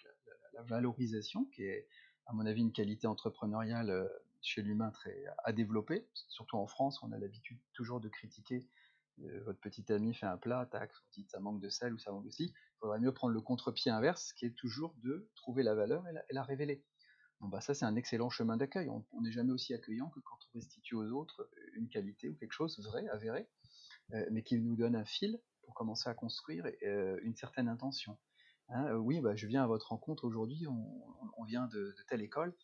[0.53, 1.87] la, valorisation, qui est,
[2.27, 4.07] à mon avis, une qualité entrepreneuriale euh,
[4.41, 8.67] chez l'humain très à développer, surtout en France, on a l'habitude toujours de critiquer
[9.45, 12.11] votre petit ami fait un plat, tac, on dit ça manque de sel ou ça
[12.11, 12.45] manque de ci.
[12.45, 16.33] Il faudrait mieux prendre le contre-pied inverse, qui est toujours de trouver la valeur et
[16.33, 16.83] la révéler.
[17.41, 18.89] Bah, ça c'est un excellent chemin d'accueil.
[18.89, 22.35] On n'est jamais aussi accueillant que quand on restitue aux autres euh, une qualité ou
[22.35, 23.47] quelque chose vrai, avéré,
[24.13, 28.17] euh, mais qui nous donne un fil pour commencer à construire euh, une certaine intention.
[28.69, 32.55] Hein, oui, bah, je viens à votre rencontre aujourd'hui, on, vient de, telle école,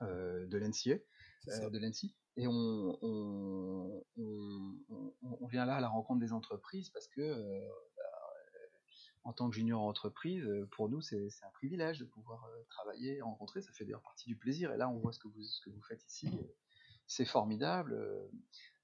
[0.00, 1.00] de l'NCA,
[1.46, 4.04] de l'NC, et on, on,
[5.48, 7.66] vient là à la rencontre des entreprises parce que
[9.28, 13.20] en tant que junior entreprise, euh, pour nous, c'est un privilège de pouvoir euh, travailler,
[13.20, 13.60] rencontrer.
[13.60, 14.72] Ça fait d'ailleurs partie du plaisir.
[14.72, 16.30] Et là, on voit ce que vous, ce que vous faites ici.
[17.06, 17.92] C'est formidable.
[17.92, 18.26] Euh,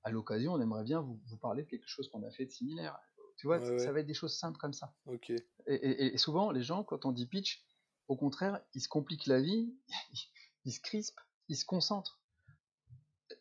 [0.02, 2.98] à l'occasion, on aimerait bien vous, parler de quelque chose qu'on a fait de similaire.
[3.38, 4.94] Tu vois, ça va être des choses simples comme ça.
[5.06, 5.32] Ok.
[5.66, 7.66] Et, souvent, les gens, quand on dit pitch,
[8.08, 9.74] au contraire, ils se compliquent la vie,
[10.66, 12.20] ils se crispent, ils se concentrent.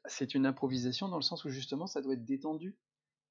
[0.05, 2.77] C'est une improvisation dans le sens où justement, ça doit être détendu.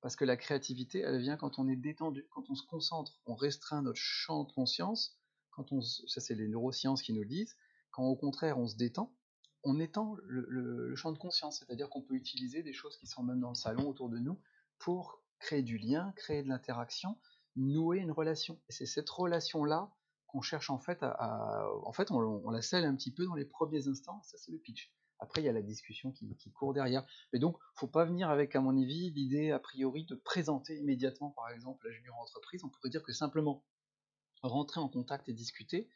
[0.02, 3.36] Parce que la créativité, elle vient quand on est détendu, quand on se concentre, on
[3.36, 5.16] restreint notre champ de conscience,
[5.52, 7.56] quand on, ça c'est les neurosciences qui nous le disent,
[7.92, 9.14] quand au contraire on se détend,
[9.62, 13.38] on étend le, champ de conscience, c'est-à-dire qu'on peut utiliser des choses qui sont même
[13.38, 14.40] dans le salon autour de nous
[14.80, 17.16] pour créer du lien, créer de l'interaction,
[17.54, 18.58] nouer une relation.
[18.68, 19.88] Et c'est cette relation-là
[20.26, 23.36] qu'on cherche en fait à, en fait on, on, la scelle un petit peu dans
[23.36, 24.92] les premiers instants, ça c'est le pitch.
[25.22, 27.06] Après, il y a la discussion qui, court derrière.
[27.32, 31.30] Mais donc, faut pas venir avec, à mon avis, l'idée a priori de présenter immédiatement,
[31.30, 32.64] par exemple, la junior entreprise.
[32.64, 33.64] On pourrait dire que simplement
[34.42, 35.88] rentrer en contact et discuter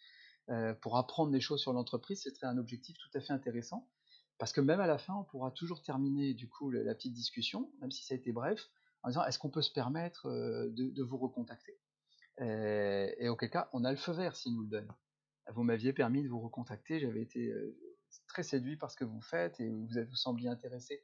[0.50, 3.88] euh, pour apprendre des choses sur l'entreprise, ce serait un objectif tout à fait intéressant.
[4.38, 7.72] Parce que même à la fin, on pourra toujours terminer du coup la, petite discussion,
[7.80, 8.70] même si ça a été bref,
[9.02, 11.76] en disant est-ce qu'on peut se permettre euh, de, vous recontacter?
[12.38, 14.92] Et, auquel cas, on a le feu vert s'il nous le donne.
[15.52, 17.52] Vous m'aviez permis de vous recontacter, j'avais été
[18.28, 21.02] très séduit par ce que vous faites et vous, vous sembliez intéressé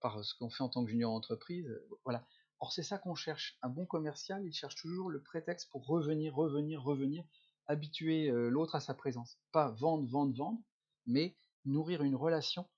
[0.00, 1.68] par ce qu'on fait en tant que junior entreprise.
[2.04, 2.26] Voilà.
[2.60, 3.58] Or, c'est ça qu'on cherche.
[3.62, 7.24] Un bon commercial, il cherche toujours le prétexte pour revenir, revenir, revenir,
[7.66, 9.38] habituer l'autre à sa présence.
[9.52, 10.60] Pas vendre, vendre, vendre,
[11.06, 12.68] mais nourrir une relation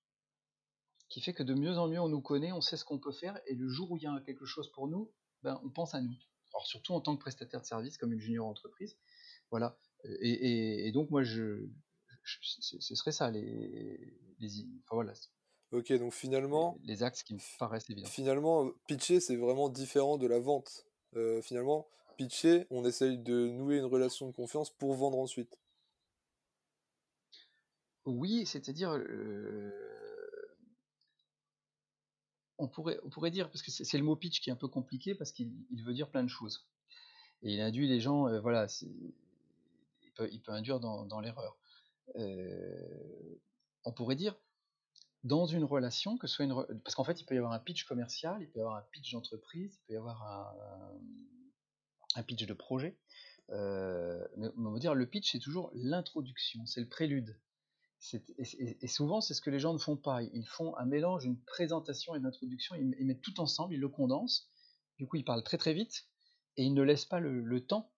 [1.09, 3.13] qui fait que de mieux en mieux on nous connaît, on sait ce qu'on peut
[3.13, 5.95] faire, et le jour où il y a quelque chose pour nous, ben, on pense
[5.95, 6.15] à nous.
[6.53, 8.97] Alors surtout en tant que prestataire de service, comme une junior entreprise.
[9.51, 9.79] Voilà.
[10.21, 11.69] Et, donc moi, je,
[12.25, 13.99] ce serait ça, les,
[14.41, 15.13] enfin, voilà.
[15.73, 16.79] Ok, donc finalement...
[16.85, 18.09] Les, axes qui me paraissent évidents.
[18.09, 20.87] Finalement, pitcher, c'est vraiment différent de la vente.
[21.17, 25.59] Euh, finalement, pitcher, on essaye de nouer une relation de confiance pour vendre ensuite.
[28.07, 28.93] Oui, c'est-à-dire,
[32.59, 34.69] on, pourrait, on pourrait dire, parce que c'est le mot pitch qui est un peu
[34.69, 35.53] compliqué, parce qu'il
[35.85, 36.67] veut dire plein de choses.
[37.43, 41.57] Et il induit les gens, voilà, il peut, il peut, induire dans, l'erreur.
[42.17, 44.37] On pourrait dire,
[45.23, 46.67] dans une relation, que soit une...
[46.85, 48.87] Parce qu'en fait, il peut y avoir un pitch commercial, il peut y avoir un
[48.93, 51.01] pitch d'entreprise, il peut y avoir un,
[52.14, 52.99] un pitch de projet.
[53.49, 57.38] mais on va dire, le pitch, c'est toujours l'introduction, c'est le prélude.
[58.83, 60.23] Et, souvent, c'est ce que les gens ne font pas.
[60.23, 63.88] Ils font un mélange, une présentation et une introduction, ils, mettent tout ensemble, ils le
[63.88, 64.49] condensent.
[64.99, 66.07] Du coup, ils parlent très très vite
[66.57, 67.90] et ils ne laissent pas le, temps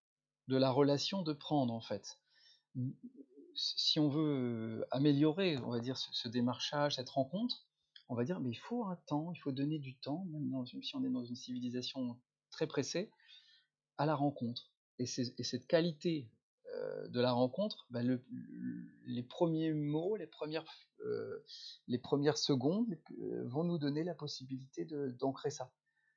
[0.48, 2.20] de la relation de prendre, en fait.
[3.56, 7.66] Si on veut améliorer, on va dire, ce, démarchage, cette rencontre,
[8.08, 10.94] on va dire, mais il faut un temps, il faut donner du temps, même si
[10.94, 12.18] on est dans une civilisation
[12.50, 13.10] très pressée,
[13.98, 14.70] à la rencontre.
[14.98, 16.28] Et, cette qualité
[16.74, 18.00] euh, de la rencontre, bah,
[19.06, 20.64] les premiers mots, les premières,
[21.00, 21.44] euh,
[21.88, 24.86] les premières secondes euh, vont nous donner la possibilité
[25.18, 25.72] d'ancrer ça.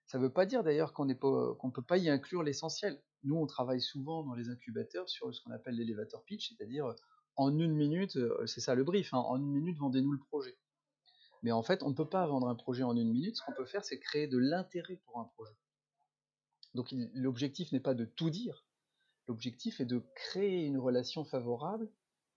[0.07, 3.01] Ça ne veut pas dire d'ailleurs qu'on ne peut pas y inclure l'essentiel.
[3.23, 6.95] Nous, on travaille souvent dans les incubateurs sur ce qu'on appelle l'élévateur pitch, c'est-à-dire
[7.39, 10.57] en une minute, c'est ça le brief, hein, en une minute, vendez-nous le projet.
[11.41, 13.37] Mais en fait, on ne peut pas vendre un projet en une minute.
[13.37, 15.55] Ce qu'on peut faire, c'est créer de l'intérêt pour un projet.
[16.75, 18.65] Donc l'objectif n'est pas de tout dire,
[19.29, 21.87] L'objectif est de créer une relation favorable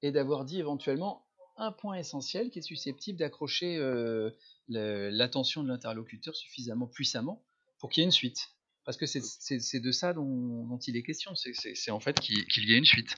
[0.03, 4.31] et d'avoir dit éventuellement un point essentiel qui est susceptible d'accrocher euh,
[4.69, 7.43] l'attention de l'interlocuteur suffisamment puissamment
[7.79, 8.51] pour qu'il y ait une suite.
[8.85, 12.79] Parce que c'est de ça dont, il est question, c'est en fait qu'il y ait
[12.79, 13.17] une suite.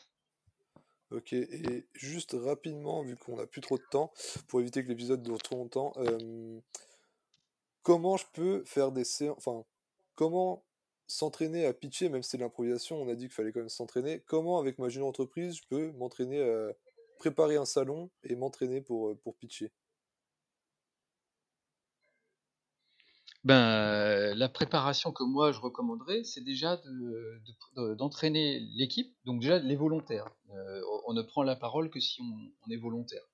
[1.15, 4.13] Ok, et juste rapidement, vu qu'on n'a plus trop de temps,
[4.49, 6.59] pour éviter que l'épisode dure trop longtemps, euh,
[7.83, 9.65] comment je peux faire des séances, enfin,
[10.17, 10.65] comment
[11.07, 13.69] s'entraîner à pitcher, même si c'est de l'improvisation, on a dit qu'il fallait quand même
[13.69, 14.25] s'entraîner.
[14.27, 16.73] Comment, avec ma junior entreprise, je peux m'entraîner à
[17.19, 19.71] préparer un salon et m'entraîner pour, euh, pour pitcher?
[23.45, 26.81] Ben, la préparation que moi je recommanderais, c'est déjà
[27.77, 30.31] d'entraîner de, l'équipe, donc déjà les volontaires.
[30.51, 33.25] Euh, on ne prend la parole que si on, est volontaire.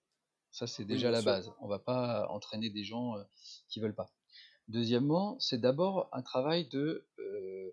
[0.50, 1.52] Ça, c'est déjà la base.
[1.60, 3.22] On ne va pas entraîner des gens euh,
[3.68, 4.10] qui veulent pas.
[4.66, 7.70] Deuxièmement, c'est d'abord un travail de euh,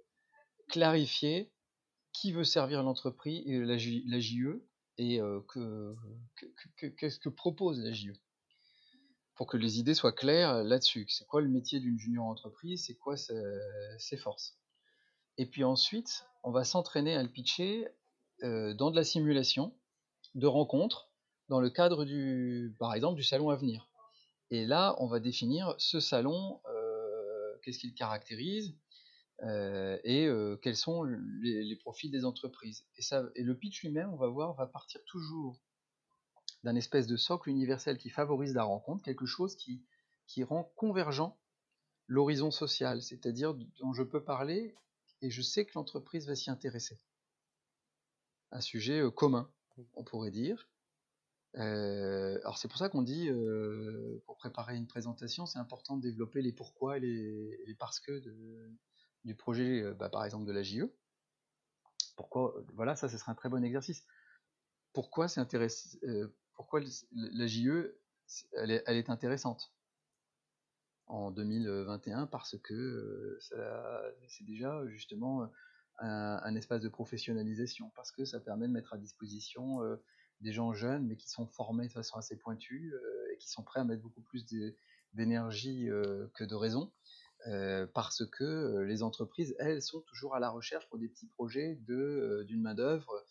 [0.67, 1.52] clarifier
[2.13, 4.62] qui veut servir l'entreprise, la, la JE,
[5.00, 5.19] et
[6.97, 8.13] qu'est-ce que, propose la JE.
[9.38, 11.08] Pour que les idées soient claires là-dessus.
[11.10, 14.58] C'est quoi le métier d'une junior entreprise, c'est quoi ses, forces?
[15.38, 17.88] Et puis ensuite, on va s'entraîner à le pitcher
[18.43, 19.73] euh, dans de la simulation
[20.34, 21.10] de rencontres
[21.50, 23.88] dans le cadre du, par exemple, du salon à venir.
[24.50, 26.60] Et là, on va définir ce salon
[27.67, 28.78] qu'est-ce qui le caractérise,
[29.43, 32.86] euh, et euh, quels sont les, profils des entreprises.
[32.97, 35.60] Et, ça, et le pitch lui-même, on va voir, va partir toujours
[36.63, 39.84] d'un espèce de socle universel qui favorise la rencontre, quelque chose qui,
[40.28, 41.34] qui rend convergent
[42.08, 44.76] l'horizon social, c'est-à-dire dont je peux parler
[45.22, 46.98] et je sais que l'entreprise va s'y intéresser.
[48.52, 49.52] Un sujet euh, commun,
[49.93, 50.70] on pourrait dire,
[51.56, 56.02] euh, alors c'est pour ça qu'on dit, euh, pour préparer une présentation, c'est important de
[56.02, 58.24] développer les pourquoi et les, parce que
[59.26, 60.86] du projet, bah, par exemple de la JE.
[62.15, 64.06] Pourquoi Voilà, ça, ce serait un très bon exercice.
[64.93, 65.98] Pourquoi c'est intéressant
[66.58, 67.96] Pourquoi la JE,
[68.54, 69.72] elle est, intéressante
[71.06, 73.39] en 2021 Parce que
[74.28, 75.50] c'est déjà justement
[76.00, 79.80] un, espace de professionnalisation, parce que ça permet de mettre à disposition
[80.41, 83.63] des gens jeunes, mais qui sont formés de façon assez pointue euh, et qui sont
[83.63, 84.46] prêts à mettre beaucoup plus
[85.13, 86.91] d'énergie euh, que de raison.
[87.46, 91.76] Euh, parce que les entreprises, elles, sont toujours à la recherche pour des petits projets
[91.86, 93.26] d'une main-d'œuvre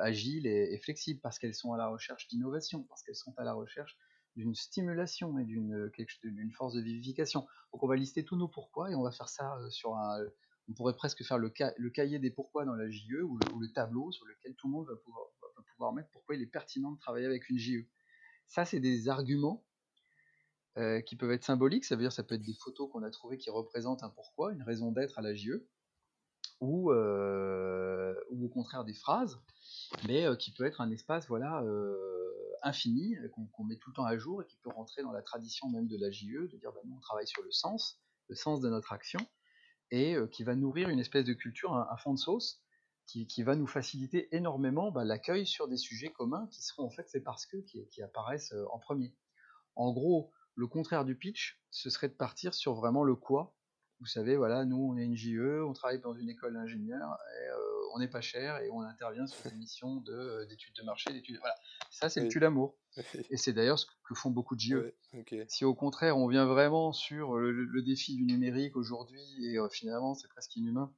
[0.00, 3.52] agile et, flexible, parce qu'elles sont à la recherche d'innovation, parce qu'elles sont à la
[3.52, 3.96] recherche
[4.36, 7.46] d'une stimulation et d'une force de vivification.
[7.72, 10.24] Donc on va lister tous nos pourquoi et on va faire ça sur un,
[10.68, 14.12] on pourrait presque faire le, le cahier des pourquoi dans la JE ou le, tableau
[14.12, 17.48] sur lequel tout le monde va pouvoir, mettre pourquoi il est pertinent de travailler avec
[17.50, 17.86] une JE.
[18.46, 19.64] Ça, c'est des arguments
[20.78, 23.10] euh, qui peuvent être symboliques, ça veut dire ça peut être des photos qu'on a
[23.10, 25.66] trouvées qui représentent un pourquoi, une raison d'être à la JE,
[26.60, 29.40] ou, euh, ou au contraire des phrases,
[30.06, 31.62] mais euh, qui peut être un espace voilà
[32.62, 33.14] infini
[33.52, 35.86] qu'on met tout le temps à jour et qui peut rentrer dans la tradition même
[35.86, 38.70] de la JE, de dire bah, nous on travaille sur le sens, le sens de
[38.70, 39.20] notre action,
[39.90, 42.62] et qui va nourrir une espèce de culture, un, fond de sauce,
[43.06, 47.04] qui, va nous faciliter énormément bah, l'accueil sur des sujets communs qui seront en fait
[47.06, 49.14] c'est parce que qui, apparaissent en premier.
[49.76, 53.54] En gros, le contraire du pitch, ce serait de partir sur vraiment le quoi.
[54.04, 57.48] Vous savez, voilà, nous on est une JE, on travaille dans une école d'ingénieurs, et
[57.48, 57.56] euh,
[57.94, 61.38] on n'est pas cher et on intervient sur des missions euh, d'études de, marché, d'études.
[61.38, 61.54] Voilà,
[61.90, 62.76] ça c'est le tue l'amour.
[63.30, 64.92] Et c'est d'ailleurs ce que font beaucoup de JE.
[65.48, 70.14] Si au contraire on vient vraiment sur le, défi du numérique aujourd'hui et euh, finalement
[70.14, 70.92] c'est presque inhumain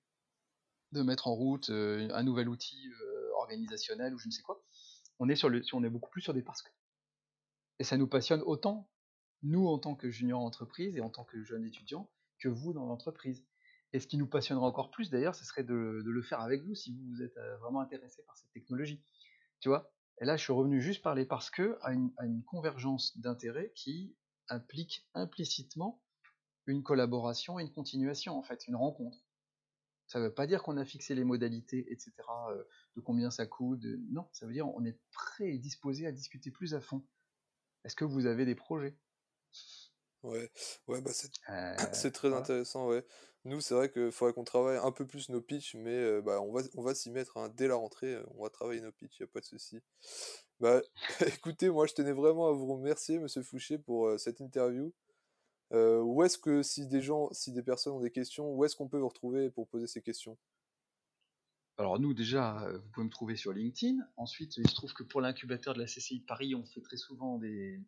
[0.91, 2.91] de mettre en route un nouvel outil
[3.37, 4.61] organisationnel ou je ne sais quoi,
[5.21, 6.71] on est sur le, on est beaucoup plus sur des parce que.
[7.79, 8.89] Et ça nous passionne autant
[9.45, 12.87] nous en tant que junior entreprise et en tant que jeune étudiant, que vous dans
[12.87, 13.45] l'entreprise.
[13.93, 16.75] Et ce qui nous passionnera encore plus d'ailleurs, ce serait de, le faire avec vous
[16.75, 19.03] si vous, êtes euh, vraiment intéressé par cette technologie.
[19.61, 19.93] Tu vois?
[20.21, 24.17] Et là, je suis revenu juste parler parce que à une, convergence d'intérêts qui
[24.49, 26.03] implique implicitement
[26.67, 29.19] une collaboration et une continuation, en fait, une rencontre.
[30.09, 32.13] Ça ne veut pas dire qu'on a fixé les modalités, etc.,
[32.51, 32.65] euh,
[32.97, 33.85] de combien ça coûte.
[34.11, 37.05] Non, ça veut dire qu'on est prêt et disposé à discuter plus à fond.
[37.85, 38.97] Est-ce que vous avez des projets?
[40.23, 40.51] Ouais,
[40.89, 41.31] ouais, bah c'est
[41.93, 43.05] c'est très intéressant, ouais.
[43.45, 46.53] Nous, c'est vrai qu'il faudrait qu'on travaille un peu plus nos pitchs, mais bah, on
[46.53, 47.49] va, on va s'y mettre hein.
[47.57, 49.79] dès la rentrée, on va travailler nos pitchs, il n'y a pas de souci.
[50.59, 50.81] Bah,
[51.39, 54.93] écoutez, moi, je tenais vraiment à vous remercier, Monsieur Fouché, pour cette interview.
[55.73, 58.89] où est-ce que, si des gens, si des personnes ont des questions, où est-ce qu'on
[58.89, 60.37] peut vous retrouver pour poser ces questions?
[61.79, 63.99] Alors nous, déjà, vous pouvez me trouver sur LinkedIn.
[64.17, 66.97] Ensuite, il se trouve que pour l'incubateur de la CCI de Paris, on fait très
[66.97, 67.79] souvent des,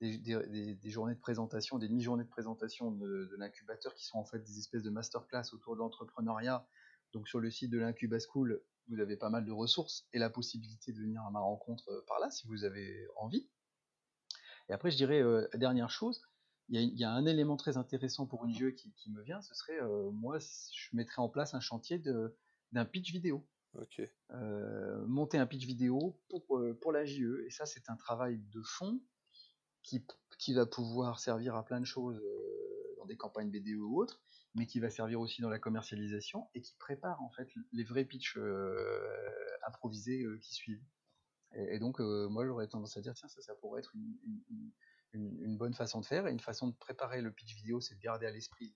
[0.00, 4.58] des, journées de présentation, des demi-journées de présentation de, l'incubateur qui sont en fait des
[4.58, 6.66] espèces de masterclass autour de l'entrepreneuriat.
[7.12, 10.30] Donc sur le site de l'Incuba School, vous avez pas mal de ressources et la
[10.30, 13.48] possibilité de venir à ma rencontre euh, par là si vous avez envie.
[14.68, 16.22] Et après, je dirais, euh, dernière chose,
[16.68, 19.80] il y, a, un élément très intéressant pour une JE qui, me vient, ce serait,
[19.80, 22.02] euh, moi, je mettrais en place un chantier
[22.72, 23.46] d'un pitch vidéo.
[25.06, 27.44] monter un pitch vidéo pour, pour la JE.
[27.46, 29.00] Et ça, c'est un travail de fond
[30.38, 34.20] qui, va pouvoir servir à plein de choses euh, dans des campagnes BDE ou autres,
[34.54, 38.04] mais qui va servir aussi dans la commercialisation et qui prépare en fait les vrais
[38.04, 38.98] pitchs euh,
[39.66, 40.82] improvisés euh, qui suivent.
[41.54, 43.94] Et, donc, moi, j'aurais tendance à dire, tiens, ça, ça pourrait être
[45.14, 46.26] une, bonne façon de faire.
[46.26, 48.74] Et une façon de préparer le pitch vidéo, c'est de garder à l'esprit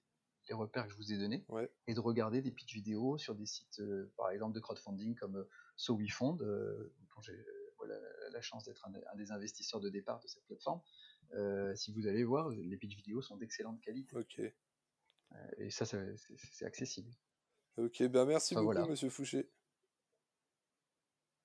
[0.48, 1.44] les repères que je vous ai donnés
[1.88, 3.82] et de regarder des pitch vidéo sur des sites,
[4.16, 5.44] par exemple, de crowdfunding comme
[5.76, 7.44] SoWeFund, dont j'ai
[8.30, 10.80] la, chance d'être un, des investisseurs de départ de cette plateforme,
[11.34, 14.16] euh, si vous allez voir, les pitch vidéos sont d'excellente qualité.
[14.16, 14.40] Ok.
[14.40, 17.10] Euh, et ça, c'est accessible.
[17.76, 19.50] Ok, ben merci beaucoup, monsieur Fouché.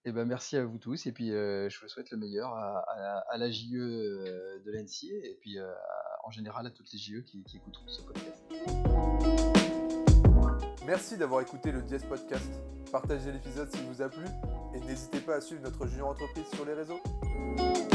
[0.04, 2.54] Et eh ben merci à vous tous, et puis euh, je vous souhaite le meilleur
[2.54, 5.58] à, la JE de l'ANSI, et puis
[6.24, 8.43] en général à toutes les JE qui, qui écouteront ce podcast.
[10.86, 12.52] Merci d'avoir écouté le Diez Podcast.
[12.91, 14.26] Partagez l'épisode s'il vous a plu
[14.76, 17.94] et n'hésitez pas à suivre notre junior entreprise sur les réseaux.